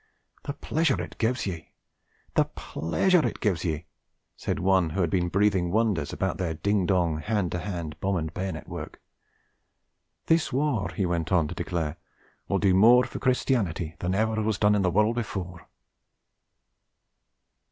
'The 0.45 0.53
pleasure 0.53 0.99
it 0.99 1.19
gives 1.19 1.45
ye! 1.45 1.73
The 2.33 2.45
pleasure 2.45 3.23
it 3.23 3.39
gives 3.39 3.63
ye!' 3.63 3.85
said 4.35 4.57
one 4.57 4.89
who 4.89 5.01
had 5.01 5.11
been 5.11 5.29
breathing 5.29 5.69
wonders 5.69 6.11
about 6.11 6.37
their 6.37 6.55
ding 6.55 6.87
dong, 6.87 7.19
hand 7.19 7.51
to 7.51 7.59
hand 7.59 7.99
bomb 7.99 8.15
and 8.15 8.33
bayonet 8.33 8.67
work. 8.67 8.99
'This 10.25 10.51
warr,' 10.51 10.89
he 10.91 11.05
went 11.05 11.31
on 11.31 11.47
to 11.49 11.53
declare, 11.53 11.97
'will 12.47 12.57
do 12.57 12.73
more 12.73 13.03
for 13.03 13.19
Christianity 13.19 13.95
than 13.99 14.15
ever 14.15 14.41
was 14.41 14.57
done 14.57 14.73
in 14.73 14.81
the 14.81 14.89
wurruld 14.89 15.13
before.' 15.13 15.67